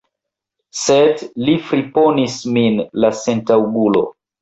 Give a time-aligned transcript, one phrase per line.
[0.83, 4.09] Sed li friponis min, la sentaŭgulo!